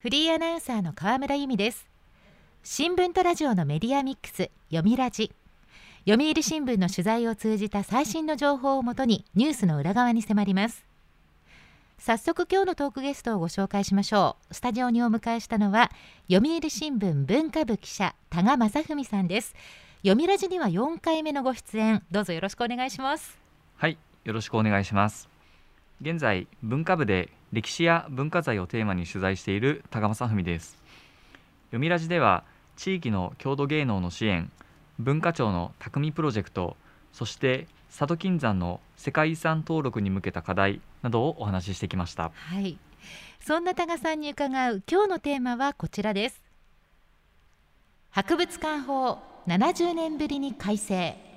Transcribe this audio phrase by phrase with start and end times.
[0.00, 1.86] フリーアナウンサーの河村由美です。
[2.62, 5.30] 新聞とラジオのメディアミックス読みラジ。
[6.08, 10.86] 読売新聞の取材を通じた最新の情報をもとにニュースの裏側に迫ります。
[11.98, 14.54] 早速今日のトークゲストをご紹介しましょう。
[14.54, 15.90] スタジオにお迎えしたのは
[16.32, 19.54] 読売新聞文化部記者多賀正文さんです。
[19.98, 22.02] 読みラジには4回目のご出演。
[22.10, 23.38] どうぞよろしくお願いします。
[23.76, 25.28] はいよろしくお願いします。
[26.00, 30.76] 現在文化部で歴史や文化財をテーマに取材している高正文です。
[31.70, 32.44] 読みラジでは
[32.76, 34.50] 地域の郷土芸能の支援
[34.98, 36.76] 文化庁の匠プロジェクト
[37.12, 42.30] そして佐渡金山の世界遺産登録に向けた課題などをお話ししてきました。
[42.34, 42.78] はい。
[43.40, 46.42] そんな多賀さんに伺う今日のテーマはこちらです。
[48.10, 51.29] 博物館法70年ぶりに改正。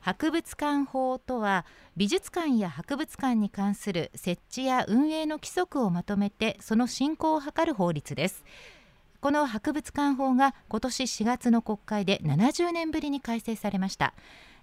[0.00, 1.66] 博物館法とは
[1.96, 8.44] 美術館や博物館に関する設置や運営の規則をまとめてその進行を図る法律です。
[9.20, 14.14] この博物館法が今年4月の国会で70年ぶりに改正されました。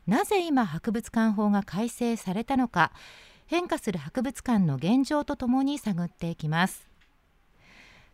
[0.08, 2.92] なぜ今博物館法が改正されたのか。
[3.48, 6.95] 変化する博物館の現状とともに探っていきます。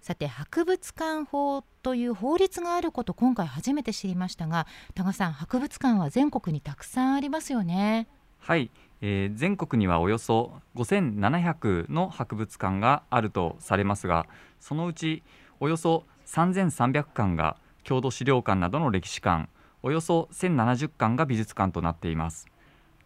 [0.02, 8.08] さて博物館法という法律があること今回初めて知りましたが多賀さん博物館は全国にたくさんありますよね。
[8.40, 8.72] はい、
[9.02, 14.26] えー、全国にはおよそ5700の博物館があるとされますが
[14.60, 15.22] そのうち
[15.60, 19.50] およそ3300館が郷土資料館などの歴史館
[19.84, 22.48] およそ1070館が美術館となっています。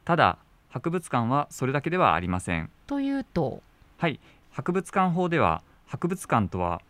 [0.05, 0.37] ただ
[0.69, 2.69] 博物館はそれだけではありません。
[2.87, 3.61] というと？
[3.97, 4.21] はい。
[4.51, 5.61] 博物館法では
[5.95, 6.81] 博物館とは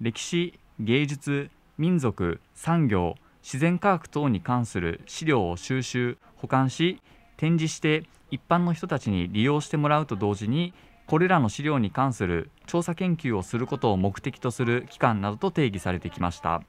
[0.00, 7.00] 歴史芸術民族産業自然科学等に関する資料を収集保管し
[7.36, 10.74] 展示して一般の人たちに利用してもらうと同時に
[11.06, 16.62] これらの資料に関する調査研究をすることを目的とする機関などと定義されてきました。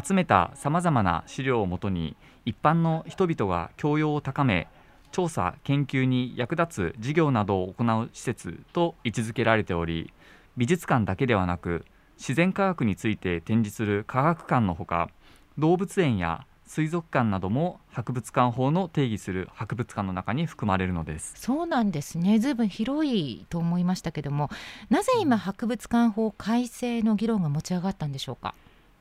[0.00, 4.68] 集めたさまざまな資料をもとに一般の人々が教養を高め
[5.10, 10.12] 調査研究に役立つ事業などを行う施設と位置づけられており
[10.56, 11.84] 美術館だけではなく
[12.16, 15.10] 自然科学について展示する科学館のほか
[15.58, 21.34] 動物園や水族館なども博物館法の定義する博物館の中に含まれるのです。
[21.36, 22.38] そうなんですね。
[22.40, 24.50] ずいぶん広いと思いましたけども
[24.90, 28.54] なぜ今博物館法改正の議論が持ち上がったんでしょうか？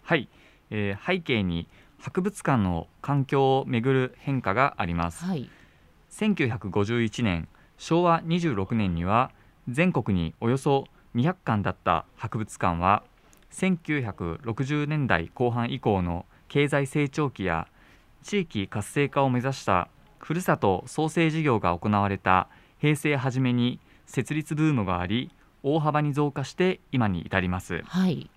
[0.03, 0.29] はい、
[0.69, 1.67] えー、背景に
[1.99, 5.49] 博物館の環境をめぐる変化があります、はい、
[6.11, 9.31] 1951年昭和26年には
[9.67, 13.03] 全国におよそ200館だった博物館は
[13.51, 17.67] 1960年代後半以降の経済成長期や
[18.21, 19.87] 地域活性化を目指した
[20.19, 22.49] ふるさと創生事業が行われた
[22.79, 25.31] 平成初めに設立ブームがあり
[25.63, 28.29] 大幅に増加して今に至ります、はい、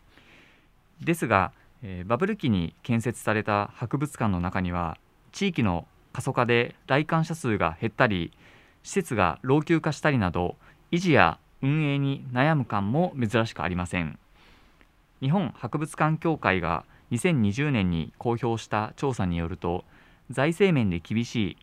[1.03, 1.53] ですが、
[1.83, 4.97] えー、バブル期に建設された博物館の中には
[5.33, 8.33] 地域の過疎化で来館者数が減ったり
[8.83, 10.56] 施設が老朽化したりなど
[10.91, 14.19] 維持や運営に悩む館も珍しくありません。
[15.21, 19.85] 日本博物館協会が2020年に公表した調査によると
[20.31, 21.57] 財政面で厳しい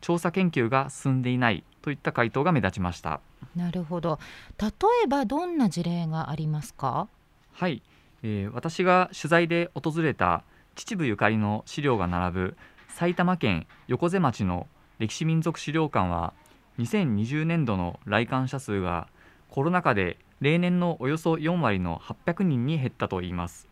[0.00, 3.20] 調査研究が進んでいないといった回答が目立ちました。
[3.56, 4.18] なるほど。
[4.60, 4.68] 例
[5.04, 7.08] えばどんな事例がありますか？
[7.52, 7.82] はい、
[8.22, 10.42] えー、私が取材で訪れた
[10.74, 12.56] 秩父ゆかりの資料が並ぶ
[12.88, 14.66] 埼玉県横瀬町の
[14.98, 16.34] 歴史民族資料館は
[16.78, 19.08] 2020年度の来館者数が
[19.48, 23.66] コロナ禍で例年のおよそ4割の800人に減ったといいます。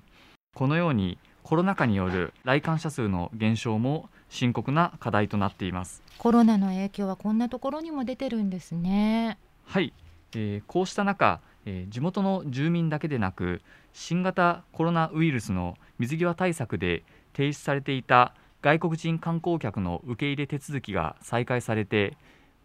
[0.54, 6.02] このようにコロナ禍による来館者数の減少も深刻な課題となっています。
[6.18, 9.38] コロナの影響はこんなところにも出てるんですね。
[9.64, 9.92] はい、
[10.34, 13.60] えー、こうした中、えー、地元の住民だけでなく
[13.92, 22.16] 新型コロナウイルスの水際対策で停止されていた外国人観光客の受け入れ手続きが再開されて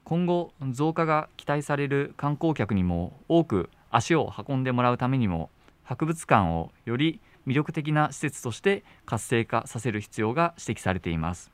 [0.03, 5.49] 今後増加が期待される観光客にも多く足を運んでもらうためにも
[5.83, 11.51] 博物館をより魅力的な施設として活性化させる必要が指摘されています。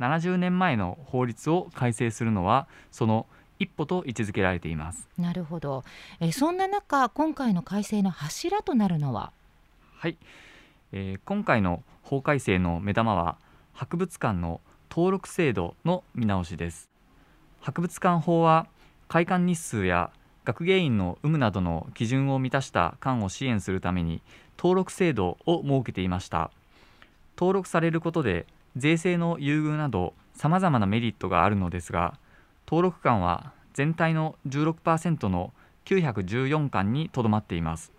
[0.00, 3.26] 70年前の法律を改正するのはその
[3.58, 5.08] 一歩と位置づけられています。
[5.16, 5.84] なるほど。
[6.20, 9.32] えそんな中今回の改正の柱となるのは？
[9.96, 10.16] はい、
[10.90, 13.38] えー、今回の法改正の目玉は
[13.72, 14.60] 博物館の
[14.90, 16.90] 登録制度の見直しです
[17.62, 18.66] 博物館法は
[19.06, 20.10] 開館日数や
[20.44, 24.20] 学芸員の有無などの基準を満たした館を支援するために
[24.58, 26.50] 登録制度を設けていました。
[27.38, 32.18] 登録されることで税制の優遇などさまざまなメリットがあるのですが
[32.66, 35.52] 登録館は全体の16%の
[35.84, 37.92] 914館にとどまっています。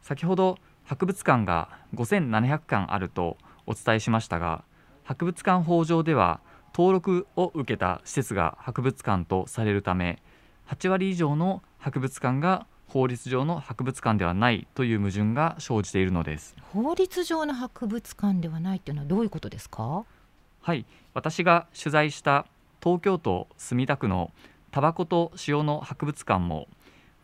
[0.00, 0.56] 先ほど
[0.86, 3.36] 博物館が5700館あると
[3.66, 4.64] お伝えしましたが
[5.04, 6.40] 博物館法上では
[6.78, 10.22] 登録を受けた施設が博物館とされるため
[10.68, 16.54] 8割以上の博物館が法律上の博物館ではないという矛盾が生じているのです。
[16.72, 20.04] 法律上の博物館ではないというのはどういうことですか？
[20.62, 20.86] はい。
[21.14, 22.46] 私が取材した
[22.80, 24.30] 東京都墨田区の
[24.70, 26.68] タバコと塩の博物館も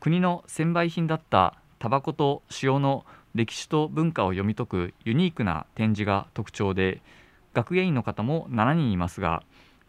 [0.01, 3.07] 国の専売品だったタバコと塩の
[3.37, 7.01] 歴史と文化を読み解くユニークな展示が特徴で
[7.55, 9.43] 学芸員の方も7人いますが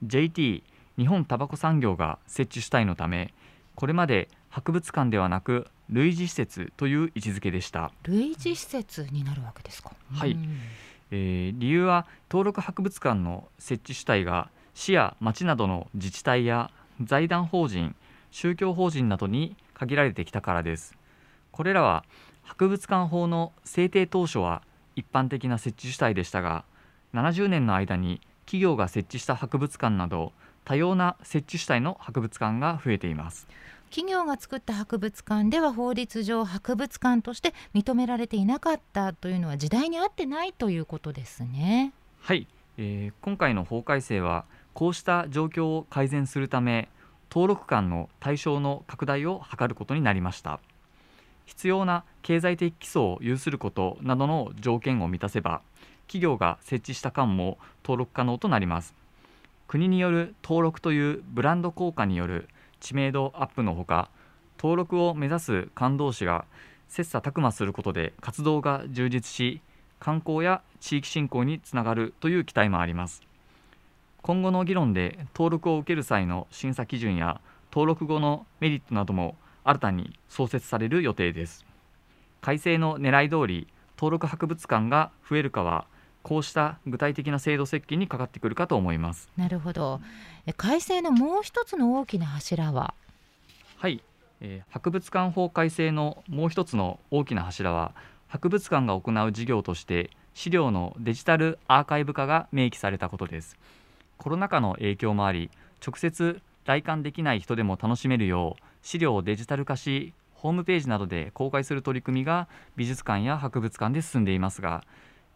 [0.04, 0.64] JT
[0.98, 3.34] 日本タバコ産業が設置主体のため
[3.76, 7.92] これまで博物館ではなく類似施設という位置づけでした。
[8.04, 9.92] 類似施設になるわけですか？
[10.14, 10.38] はい、
[11.12, 16.72] えー、理由は登録博物館の設置主体が市や町などの自治体や
[17.02, 17.96] 財団法人
[18.32, 20.96] 宗教法人などに限られてきたからです。
[21.52, 22.06] これらは
[22.44, 24.62] 博物館法の制定当初は
[24.96, 26.64] 一般的な設置主体でしたが
[27.16, 30.34] 70年の間に企業が設置した博物館など
[30.66, 33.48] 多様な設置主体の博物館が増えています。
[33.90, 41.94] 企業が作った博物館では法律上博物館として認められていなかったというのは時代に合ってないということですね。
[42.20, 42.48] はい、
[42.78, 46.90] えー、今回の法改正はこうした状況を改善するため
[47.32, 50.60] 登録館の対象の拡大を図ることになりました。
[51.46, 55.62] 必要な経済的基礎を有することなどの条件を満たせば
[56.08, 58.94] 企業が設置した館も登録可能となります。
[59.68, 62.48] 国による登録というブランド効果による
[62.80, 64.10] 知名度アップのほか
[64.58, 66.46] 登録を目指す感動士が
[66.88, 69.62] 切磋琢磨することで活動が充実し
[70.00, 73.24] 観光や地域振興につながるという期待もあります。
[74.22, 77.42] 今後の議論で登録を受ける際の審査基準や
[77.72, 81.66] 登録後のメリットなども新たに創設される予定です。
[82.42, 83.68] 改正の狙い通り
[83.98, 85.88] 登録博物館が増えるかは
[86.28, 89.30] こうした具体的な制度設計にかかってくるかと思います。
[89.38, 90.02] なるほど。
[90.58, 92.96] 改正のもう一つの大きな柱は？
[93.78, 94.02] はい、
[94.42, 97.92] えー、博物館法改正のもう一つの大きな柱は
[98.28, 103.56] 博物館が行う事業として資料のデジタルアーカイブ化が明記されたことです。
[104.18, 105.52] コロナ禍の影響もあり
[105.86, 114.84] 直接来館できない人でも楽しめるよう資料をデジタル化しホームページなどで公開する取り組みが美術館や博物館で進んでいますが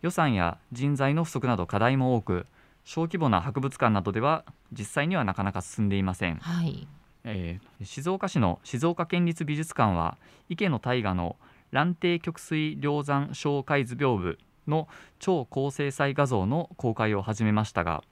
[0.02, 2.46] 予算や人材の不足など課題も多く
[2.86, 6.88] 小規模な博物館などでは実際にはなかなか進んでいません、はい。
[7.24, 10.18] えー、静岡市の静岡県立美術館は
[10.48, 11.36] 池の大河の
[11.72, 14.38] 蘭亭曲水梁山小海図屏風
[14.68, 14.88] の
[15.20, 18.04] 超高精細画像の公開を始めましたが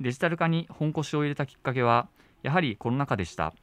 [0.00, 2.08] デジタル化に本腰を入れたきっかけは
[2.42, 3.54] やはりコロナ禍でした。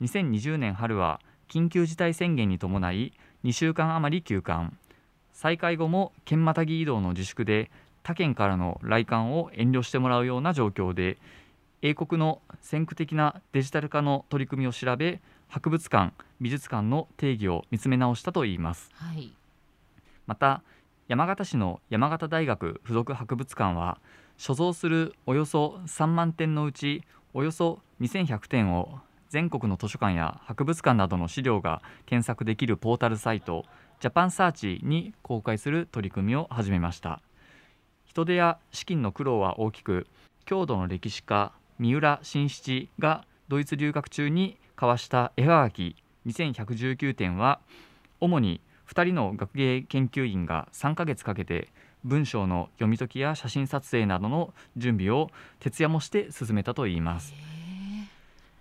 [0.00, 3.12] 2020年春は緊急事態宣言に伴い
[3.44, 4.72] 2週間余り休館
[5.40, 7.70] 再開後も県またぎ移動の自粛で
[8.02, 11.16] 他県からの来館を遠慮してもらうような状況で
[11.80, 19.32] 英国の先駆的なデジタル化の取り組みを調べ博物館美術館の定義を見つめ直したといいます、はい、
[20.26, 20.62] また
[21.08, 23.96] 山形市の山形大学附属博物館は
[24.36, 27.02] 所蔵するおよそ3万点のうち
[27.32, 28.98] およそ2100点を
[29.30, 33.64] 全国の図書館や博物館などの資料が検索できるポータルサイト
[34.00, 37.20] ジャパンサーチに公開する取り組みを始めました
[38.06, 40.06] 人手や資金の苦労は大きく
[40.46, 47.60] 郷土の歴史家三浦新七がドイツ留学中に交わした絵はがき2119点は
[48.20, 51.68] 主に2人の学芸研究員が3ヶ月かけて
[52.02, 55.28] 文章の読み解きや写真撮影などの準備を
[55.58, 57.34] 徹夜もして進めたといいます。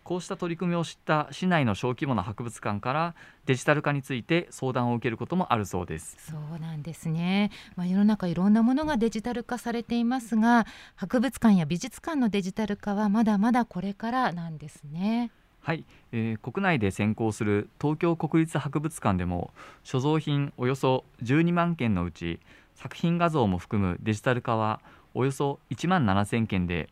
[0.09, 3.13] こうした取り組みを知った市内の小規模な博物館から
[3.45, 6.17] デジタル化について相談を受けることもあるそうです。
[6.31, 15.29] そうなんですね、まあ、世の中いろんなものがデジタル化されていますが博物館や美術館のデジタル化はまだまだこれからなんですね。
[15.61, 22.39] はい、えー、国内で先行する東京国立博物館でも所蔵品およそ12万件のうち
[22.73, 24.81] 作品画像も含むデジタル化は
[25.13, 26.89] およそ1万7000件で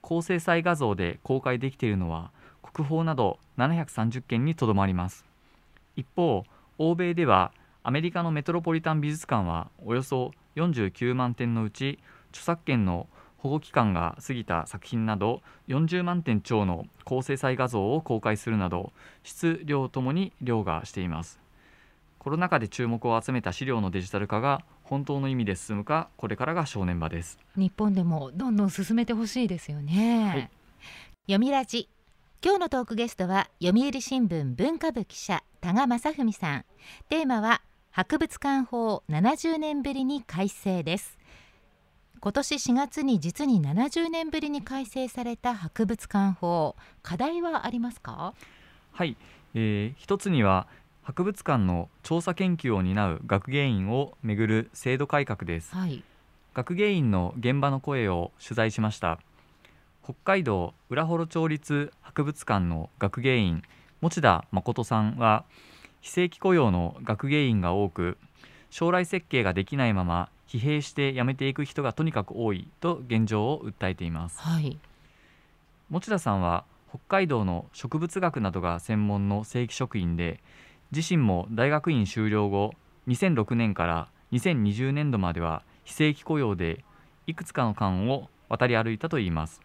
[0.00, 2.30] 高精細画像で公開できているのは
[2.72, 5.24] 国宝など730件にとどまります。
[5.96, 6.44] 一方
[6.78, 7.52] 欧米では
[7.82, 11.98] アメリカのメトロポリタン美術館はおよそ49万点のうち
[12.30, 13.06] 著作権の
[13.36, 18.92] 保護期間が過ぎた作品など40万点超の高精細画像を公開するなど
[19.22, 21.38] 質量ともに凌駕しています。
[22.18, 27.38] コロナ禍で注目を集めた資料のデジタル化が本当の意味で進むかこれからが正念場です。
[27.54, 30.50] 日本でもどんどん進めてほしいですよね、はい、
[31.26, 31.90] 読みラジ
[32.44, 36.64] 今日のトークゲストは読売新聞文化部記者多賀正文さん。
[37.08, 41.18] テーマは博物館法70年ぶりに改正です。
[42.20, 48.34] 今年4月に実に70年ぶりに改正された博物館法課題はありますか？
[48.92, 49.16] はい、
[49.54, 50.66] えー、一つには
[51.02, 56.02] 博物館の調査研究を担う学芸員をめぐる制度改革です、はい、
[56.52, 59.18] 学芸員の現場の声を取材しました
[60.04, 63.62] 北海道浦幌町立博物館の学芸員
[64.02, 65.46] 持田誠さんは
[66.02, 68.18] 非正規雇用の学芸員が多く
[68.68, 74.76] 将来設計ができないまま疲弊して辞めていく人がとにかく多いと現状を訴えています、はい、
[75.88, 80.42] 持田さんは北海道の植物学などが専門の正規職員で
[80.92, 82.74] 自身も大学院修了後
[83.08, 86.84] 2006年から2020年度までは非正規雇用で
[87.26, 89.63] いくつかの間を渡り歩いたといいます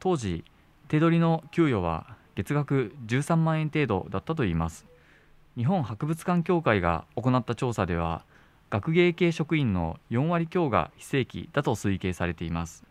[0.00, 0.44] 当時
[0.88, 4.86] 手取りの給与は月額13万円程度だったといいます。
[5.56, 8.24] 日本博物館協会が行った調査では
[8.70, 12.84] 学芸系職員の4割強が非正規だと推計されています。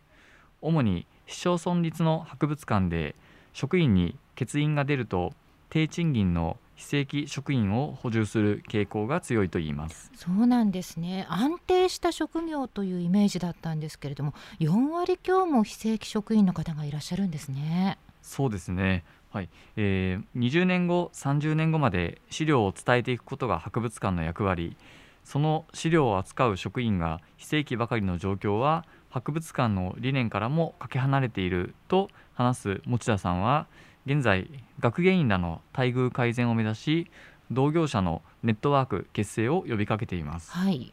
[0.61, 3.15] 主に市町村立の博物館で
[3.53, 5.33] 職員に欠員が出ると
[5.69, 10.09] 低賃金の非正規職員を補充する傾向が強いと言います。
[10.15, 11.27] そうなんですね。
[11.29, 17.97] 安定した職業というイメージだったんですけれども4割強も非正規職員の方がいらっしゃるんですね。
[18.21, 19.03] そうですね。
[19.29, 24.77] はい、えー、20年後30年後まで資料を伝えていくことが博物館の役割。
[25.25, 33.67] その資料を扱う職員が非正規ばかりの状況は博物館の理念からもかけ離れていると話す持田さんは
[34.09, 34.49] 現在
[34.79, 37.11] 学芸員らの待遇改善を目指し
[37.51, 40.91] 同業者のネットワーク結成を呼びかけています、はい。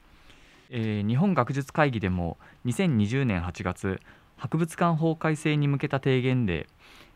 [0.69, 4.01] えー、日本学術会議でも2020年8月
[4.37, 6.67] 博物館法改正に向けた提言で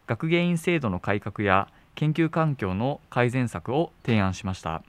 [0.07, 4.83] 学芸員制度の改革や研究環境の改善策を提案しました。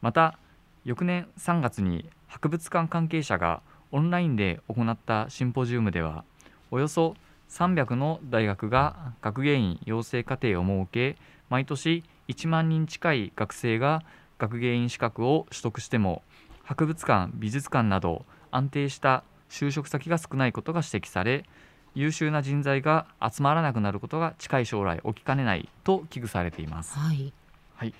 [0.00, 0.38] また
[0.86, 3.60] 翌年3月に博物館関係者が
[3.92, 6.24] オンラインで行ったシンポジウムでは
[6.70, 7.14] およそ
[7.50, 11.16] 300の大学が学芸員養成課程を設け
[11.48, 14.02] 毎年1万人近い学生が
[14.38, 16.22] 学芸員資格を取得しても
[16.62, 21.44] 博物館美術館など安定した就職先が少ないことが指摘され
[21.94, 26.96] 優秀な人材が集まらなくなることが近い将来起きかねないと危惧されています。
[26.96, 27.32] はい、
[27.74, 27.94] はい、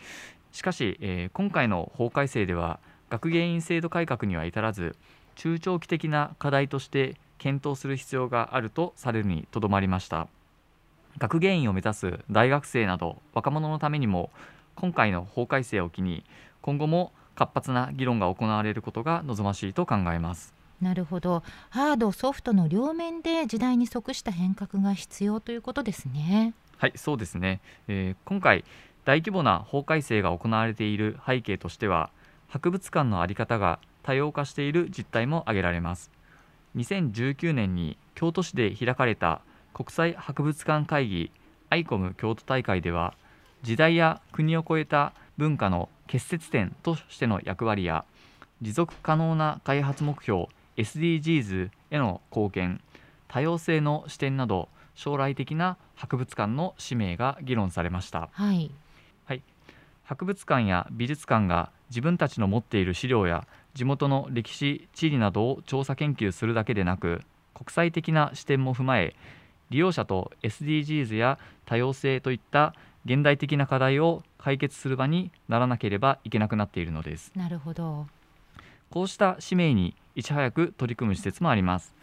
[0.52, 2.78] しかし、えー、今回の法改正では
[3.08, 4.94] 学芸員制度改革には至らず
[5.34, 10.28] 中長期的な課題として検討する必要があるとされるにとどまりました。
[11.18, 14.30] 学芸員を目指す大学生など若者のためにも
[14.76, 16.24] 今回の法改正を機に
[16.62, 20.54] 今後も活発な議論が行われることが望ましいと考えます。
[20.80, 21.42] なるほど。
[21.70, 26.54] ハードソフトの両面で時代に即した変革が必要ということですね。
[26.76, 28.64] はいそうですね、えー、今回
[29.04, 32.10] 大規模な法改正が行われている背景としては
[32.48, 36.10] 博物館の在り方が多様化している実態も挙げられます
[36.76, 39.40] 2019年に京都市で開かれた
[39.74, 41.32] 国際博物館会議
[41.68, 43.14] アイコム京都大会では
[43.62, 48.04] 時代や国を超えた文化の結節点としての役割や
[48.60, 52.80] 持続可能な開発目標 SDGs への貢献
[53.28, 58.70] 多様性の視点など将来的な博物館の使命が議論されました、はい、
[59.24, 59.42] はい、
[60.04, 63.46] 博物館や美術館が自分たちの持っている資料や
[63.80, 67.22] 地元の歴史地理などを調査研究するだけでなく
[67.54, 69.16] 国際的な視点も踏まえ
[69.70, 72.74] 利用者と SDGs や多様性といった
[73.06, 77.32] 現代的な課題を解決する場にならなければいけなくなっているのです。
[77.34, 78.06] なるほど。
[78.90, 81.94] こうした使命にいち早く取り組む施設もあります。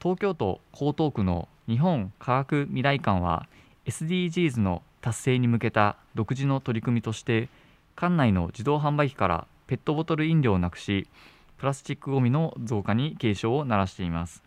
[0.00, 3.46] 東京都江東区の日本科学未来館は
[3.84, 7.50] SDGs の達成に向けた独自の取り組みとして
[7.96, 11.08] 館内の自動販売機からペットボトル飲料をなくし
[11.56, 14.42] プラスチックごみの増加に警鐘を鳴らしています。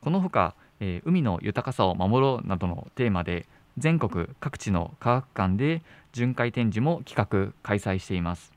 [0.00, 3.46] このほか、えー、海の豊かさを守ろうなどのテーマで
[3.78, 5.82] 全国各地の科学館で
[6.12, 8.52] 巡回展示も企画開催しています。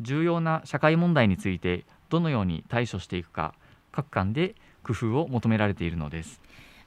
[0.00, 3.54] 重要な社会問題についてどのように対処していくか
[3.92, 6.40] 各館で工夫を求められているのです。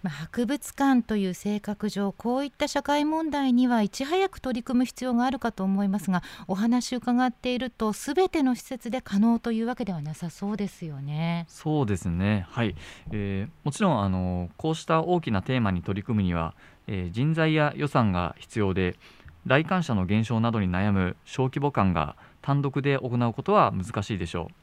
[0.03, 11.45] まあ、博物館という性格上こういった社会問題にはいち早く取り組む必要があるかと思いますがお話伺っているとすべての施設で可能というわけではなさそうですよね。
[11.47, 12.75] そうですねはい、
[13.11, 16.53] えー、もちろんあのこうした大きなテーマに取り組むには、
[16.87, 18.97] えー、人材や予算が必要で
[19.45, 24.55] 来館者の減少などに悩む小規模館が単独で行うことは難しいでしょう。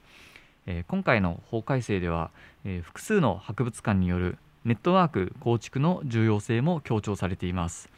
[0.66, 2.30] えー、今回の法改正では、
[2.64, 7.88] えー、複数の博物館によるネットワーク構築の重要性も強調されています。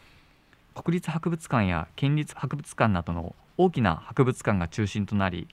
[0.75, 5.47] 国立博物館や県立博物館などの大きな博物館が中心となり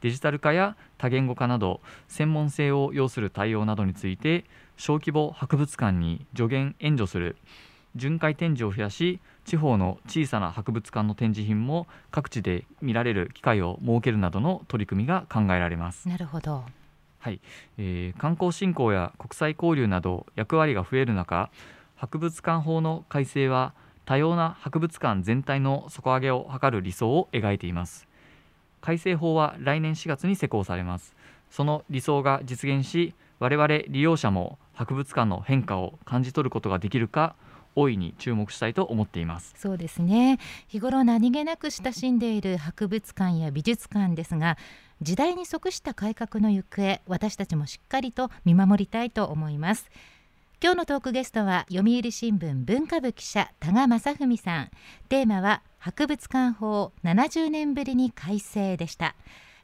[0.00, 4.44] デジタル化や多言語化など専門性を要する対応などについて
[4.76, 7.36] 小規模博物館に助言援助する
[7.94, 16.08] 巡回展示を増やし地方の小さな博物館の展示品も各地で見られる機会を設けるなどの取り組みが考えられます。
[16.08, 16.64] なるほど。
[17.26, 17.40] はい。
[17.76, 21.50] えー観光振興や国際交流など役割が増える中
[21.96, 28.06] 博物館法の改正は多様な博物館全体の底上げを図る理想を描いています。
[28.80, 31.16] 改正法は来年4月に施行されます。
[31.50, 37.34] その理想が実現し我々利用者も博物館の変化を感じ取ることができるか
[37.76, 39.54] 大いに注目したいと思っています。
[39.56, 40.38] そうですね。
[40.66, 44.56] 日頃何気なく親しんでいる博物館や美術館ですが
[45.02, 49.88] 時代に即した改革の行方私たちもしっかりと見守りたいと思います。
[50.62, 54.70] 今日のトークゲストは読売新聞文化部記者多賀正文さん。
[55.10, 59.14] テーマは博物館法70年ぶりに改正でした。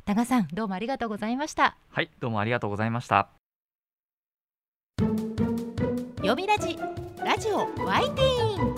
[0.05, 1.77] 多賀さんどうもありがとうございました。
[1.89, 3.31] はいどうもありがとうございました。
[6.19, 6.79] 読みラジ
[7.25, 8.75] ラジオワイティーン。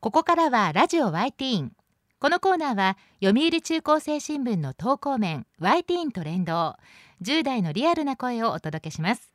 [0.00, 1.72] ここからはラジオワイティーン。
[2.18, 6.76] このコーナーは読売中高生新聞の投稿面ワイティーンと連動。
[7.22, 9.30] 10代のリアルな声をお届けします。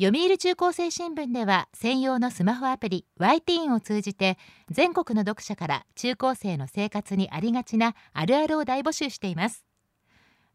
[0.00, 4.38] 読売中高生新聞では専用のスマホアプリワイティーンを通じて
[4.70, 9.64] 全国の読者から中高生の生活にありがちなあるあるを大募集しています。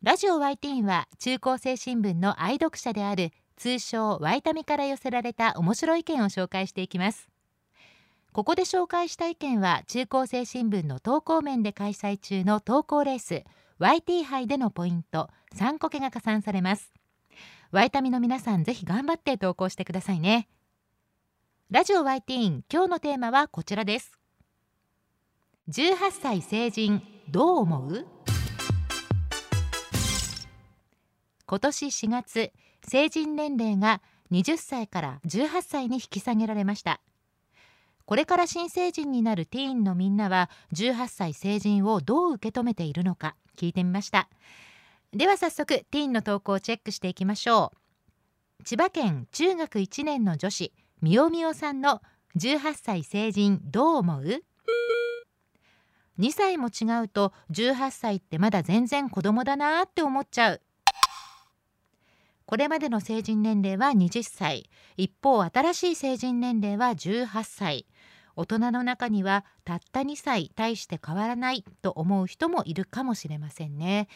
[0.02, 7.28] ラジオワイティーンは中高生新聞の愛読者である通称ワイタミから寄せられた面白い意見を紹介していきます。
[8.32, 13.44] ここで紹介した意見は中高生新聞の投稿面で開催中の投稿レース
[13.80, 16.94] YT 杯でのポイント3個けが加算されます。
[17.72, 20.48] ワイタミの皆さんぜひ頑張って投稿してくださいね。
[21.70, 24.14] ラジオワイティーン今日のテーマはこちらです。
[25.68, 28.08] 18歳成人どう思う？
[31.46, 32.54] 今年4月
[32.88, 37.02] 成人年齢が20歳から18歳に引き下げられました。
[38.06, 44.30] これから新成人になるティーンのみんなは18歳成人をどう受け止めているのか聞いてみました。
[45.14, 47.72] では早速ティーンの投稿をチェックしていきましょ
[48.60, 48.64] う。
[48.64, 52.02] 千葉県中学1年の女子みおみおさんの
[52.38, 54.44] 18歳成人どう思う
[56.20, 60.62] ？2歳も違うと18歳ってまだ全然子供だなって思っちゃう。
[62.50, 64.72] これまでの成人年齢は20歳。
[64.98, 67.86] 一方新しい成人年齢は18歳。
[68.36, 74.08] 大人の中にはたった2歳大して変わらないと思う人もいるかもしれませんね。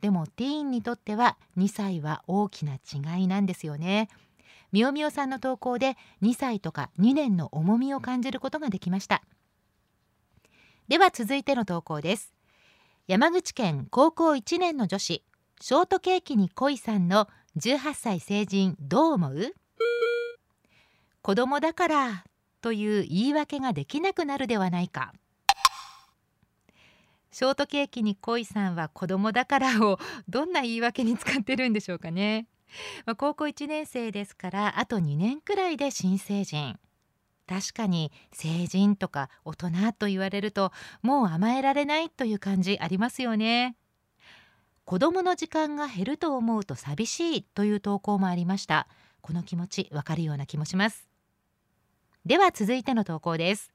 [0.00, 4.08] でもティーンにとっては2歳は大きな違いなんですよね。
[4.72, 9.22] みおみおさんの投稿で2歳とか2年の重みを感じることができました。
[10.88, 12.34] では続いての投稿です。
[13.06, 15.22] 山口県高校1年の女子
[15.60, 19.54] ショートケーキに恋さんの18歳成人どう思う？
[21.22, 22.24] 子供だから
[22.60, 25.12] という言い訳ができなくなるではないか。
[27.32, 32.46] ショートケーキに恋さんは子供だからをどんな言い訳に使ってるんでしょうかね、
[33.04, 36.78] まあ、高校1年生ですからあと2年くらいで新成人。
[37.46, 43.76] 確かに成人とか大人と言われるともう甘えられないという感じありますよね。
[44.86, 48.86] 子供の時間が減ると思うと寂しいという投稿もありました。
[49.20, 51.08] この気持ちわかるような気もします。
[52.24, 53.72] では続いての投稿です。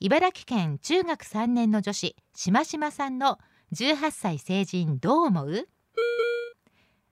[0.00, 3.38] 茨城県中学3年の女子しましまさんの
[3.74, 5.68] 18歳成人どう思う？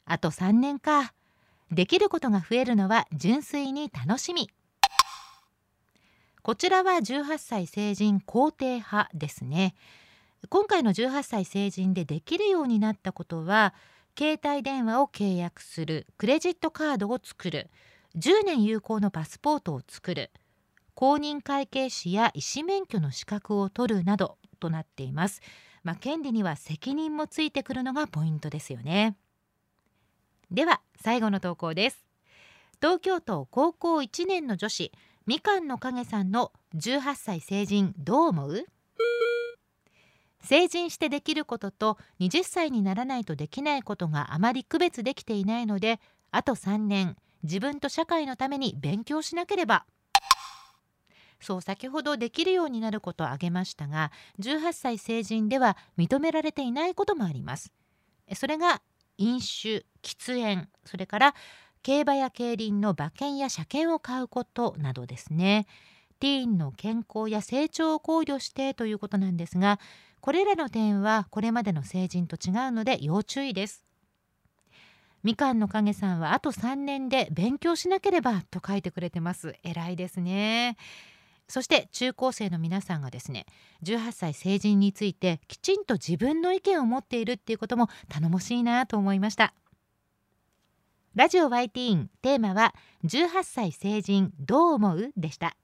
[0.07, 1.12] あと3年か。
[1.71, 4.49] できることが増えるのは純粋に楽しみ。
[6.41, 9.75] こちらは18歳成人肯定派ですね。
[10.46, 13.74] 今回の18歳成人でできるようになったことは
[14.16, 17.70] 携帯電話を契約するクレジットカードを作る
[18.16, 20.31] 10年有効のパスポートを作る
[20.94, 25.40] 公認会計士や医師免許の資格を取るなどとなっています、
[25.83, 29.16] まあ、権利には責任もついてくるのがポイントですよね。
[30.51, 32.05] では最後の投稿です。
[32.81, 34.92] 東京都高校1年の女子
[35.27, 38.66] みかんの影さんの18歳成人どう思う？
[40.48, 49.84] 成人してできることと20歳にならないとできないことがあまり区別できていないのであと3年自分と社会のために勉強しなければ。
[51.38, 57.70] そう先ほどできるようになることを挙げましたが18歳成人では認められていないこともあります。
[58.34, 58.80] それが
[59.18, 61.34] 飲酒喫煙それから
[61.82, 65.66] 競馬や競輪の馬券や車券を買うことなどですね。
[66.20, 69.78] ティーンの健康や成長を考慮してということなんですが
[70.20, 73.85] これらの点はこれまでの成人と違うので要注意です。
[75.24, 79.57] みかんの影さんはあと3年で勉強しなければと書いてくれてます。
[79.64, 80.76] 偉いですね。
[81.48, 83.46] そして中高生の皆さんがですね
[83.83, 89.54] 18歳成人についてきちんと自分の意見を持っているっていうことも頼もしいなと思いました。
[91.14, 95.11] ラジオ YT ティーンテーマは18歳成人どう思う？
[95.16, 95.57] でした。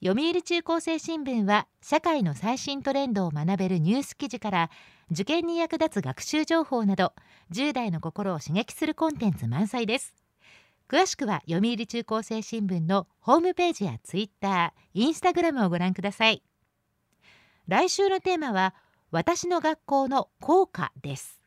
[0.00, 4.70] 読売中高生新聞は社会の最新トレンドを学べるニュース記事から
[5.10, 7.14] 受験に役立つ学習情報など
[7.50, 10.14] 10代の心を刺激するコンテンツ満載です。
[10.88, 16.44] 詳しくは読売中高生新聞のホームページやツイッター、インスタグラムをご覧ください。
[17.66, 18.76] 来週のテーマは
[19.10, 21.40] 私の学校の校歌です。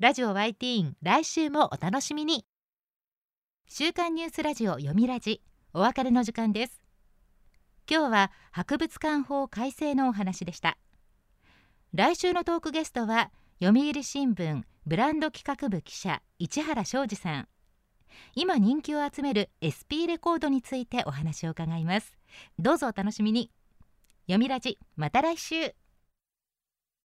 [0.00, 2.44] ラジオ YT ティーン来週もお楽しみに。
[3.68, 6.81] 週刊ニュースラジオ読みラジお別れの時間です。
[7.90, 10.78] 今日は博物館法改正のお話でした。
[11.94, 13.30] 来週のトークゲストは
[13.62, 17.48] 読売新聞ブランド企画部記者市原昌司さん。
[18.34, 22.12] 今人気を集める SP レコードについてお話を伺います。
[22.58, 23.50] どうぞお楽しみに。
[24.26, 25.74] 読みラジまた来週。